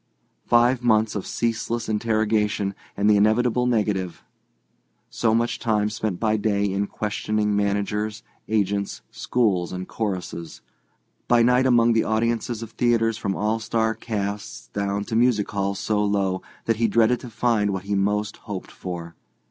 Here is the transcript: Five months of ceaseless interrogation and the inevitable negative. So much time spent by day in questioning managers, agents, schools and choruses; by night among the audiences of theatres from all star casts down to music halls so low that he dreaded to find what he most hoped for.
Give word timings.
Five 0.47 0.81
months 0.81 1.13
of 1.13 1.27
ceaseless 1.27 1.87
interrogation 1.87 2.73
and 2.97 3.07
the 3.07 3.17
inevitable 3.17 3.67
negative. 3.67 4.23
So 5.11 5.35
much 5.35 5.59
time 5.59 5.91
spent 5.91 6.19
by 6.19 6.37
day 6.37 6.65
in 6.65 6.87
questioning 6.87 7.55
managers, 7.55 8.23
agents, 8.47 9.01
schools 9.11 9.71
and 9.71 9.87
choruses; 9.87 10.61
by 11.27 11.43
night 11.43 11.67
among 11.67 11.93
the 11.93 12.03
audiences 12.03 12.63
of 12.63 12.71
theatres 12.71 13.19
from 13.19 13.35
all 13.35 13.59
star 13.59 13.93
casts 13.93 14.69
down 14.69 15.03
to 15.03 15.15
music 15.15 15.51
halls 15.51 15.77
so 15.77 16.03
low 16.03 16.41
that 16.65 16.77
he 16.77 16.87
dreaded 16.87 17.19
to 17.19 17.29
find 17.29 17.69
what 17.71 17.83
he 17.83 17.93
most 17.93 18.37
hoped 18.37 18.71
for. 18.71 19.13